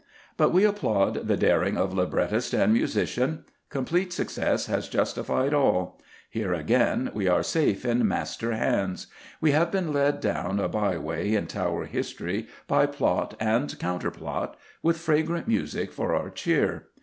But 0.35 0.49
we 0.51 0.63
applaud 0.63 1.27
the 1.27 1.37
daring 1.37 1.77
of 1.77 1.93
librettist 1.93 2.55
and 2.55 2.73
musician; 2.73 3.45
complete 3.69 4.11
success 4.11 4.65
has 4.65 4.89
justified 4.89 5.53
all. 5.53 6.01
Here, 6.27 6.53
again, 6.55 7.11
we 7.13 7.27
are 7.27 7.43
safe 7.43 7.85
in 7.85 8.07
master 8.07 8.51
hands. 8.51 9.05
We 9.41 9.51
have 9.51 9.69
been 9.71 9.93
led 9.93 10.19
down 10.19 10.59
a 10.59 10.67
by 10.67 10.97
way 10.97 11.35
in 11.35 11.45
Tower 11.45 11.85
history 11.85 12.47
by 12.67 12.87
plot 12.87 13.35
and 13.39 13.77
counter 13.77 14.09
plot, 14.09 14.57
with 14.81 14.97
fragrant 14.97 15.47
music 15.47 15.91
for 15.91 16.15
our 16.15 16.31
cheer. 16.31 16.87